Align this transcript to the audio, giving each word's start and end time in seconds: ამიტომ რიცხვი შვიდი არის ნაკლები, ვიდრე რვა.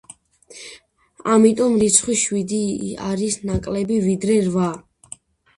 ამიტომ 1.33 1.75
რიცხვი 1.83 2.15
შვიდი 2.21 2.63
არის 3.11 3.39
ნაკლები, 3.51 3.99
ვიდრე 4.07 4.39
რვა. 4.51 4.73